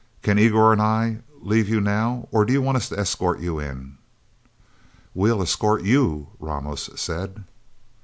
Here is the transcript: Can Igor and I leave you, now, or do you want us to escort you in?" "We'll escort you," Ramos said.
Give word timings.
Can 0.23 0.39
Igor 0.39 0.73
and 0.73 0.81
I 0.81 1.19
leave 1.41 1.69
you, 1.69 1.79
now, 1.79 2.27
or 2.31 2.43
do 2.43 2.51
you 2.51 2.59
want 2.59 2.75
us 2.75 2.89
to 2.89 2.97
escort 2.97 3.39
you 3.39 3.59
in?" 3.59 3.99
"We'll 5.13 5.43
escort 5.43 5.83
you," 5.83 6.29
Ramos 6.39 6.89
said. 6.95 7.43